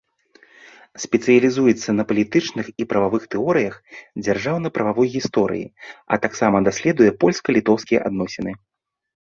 [1.03, 3.75] Спецыялізуецца на палітычных і прававых тэорыях
[4.25, 5.67] дзяржаўна-прававой гісторыі,
[6.15, 8.51] а таксама даследуе польска-літоўскія адносіны.